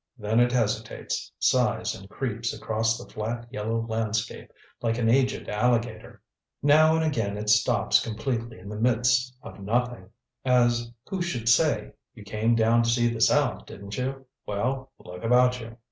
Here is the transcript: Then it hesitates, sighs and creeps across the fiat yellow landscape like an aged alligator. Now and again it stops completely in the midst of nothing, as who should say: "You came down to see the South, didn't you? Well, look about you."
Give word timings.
Then 0.17 0.39
it 0.39 0.51
hesitates, 0.51 1.31
sighs 1.37 1.93
and 1.93 2.09
creeps 2.09 2.51
across 2.55 2.97
the 2.97 3.07
fiat 3.07 3.45
yellow 3.51 3.85
landscape 3.87 4.51
like 4.81 4.97
an 4.97 5.07
aged 5.07 5.47
alligator. 5.47 6.23
Now 6.63 6.95
and 6.95 7.03
again 7.03 7.37
it 7.37 7.51
stops 7.51 8.03
completely 8.03 8.57
in 8.57 8.67
the 8.67 8.77
midst 8.81 9.35
of 9.43 9.59
nothing, 9.59 10.09
as 10.43 10.91
who 11.07 11.21
should 11.21 11.47
say: 11.47 11.91
"You 12.15 12.23
came 12.23 12.55
down 12.55 12.81
to 12.81 12.89
see 12.89 13.13
the 13.13 13.21
South, 13.21 13.67
didn't 13.67 13.95
you? 13.95 14.25
Well, 14.47 14.91
look 14.97 15.23
about 15.23 15.61
you." 15.61 15.77